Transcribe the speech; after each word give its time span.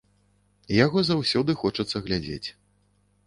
Яго 0.75 1.03
заўсёды 1.09 1.51
хочацца 1.63 1.97
глядзець. 2.07 2.49